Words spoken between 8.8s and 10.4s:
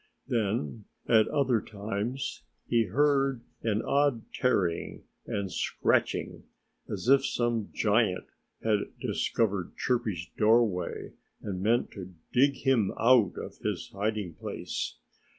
discovered Chirpy's